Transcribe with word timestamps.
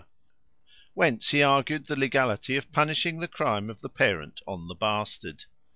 Whence 0.95 1.29
he 1.29 1.43
argued 1.43 1.85
the 1.85 1.95
legality 1.95 2.57
of 2.57 2.71
punishing 2.71 3.19
the 3.19 3.27
crime 3.27 3.69
of 3.69 3.81
the 3.81 3.89
parent 3.89 4.41
on 4.47 4.67
the 4.67 4.73
bastard. 4.73 5.45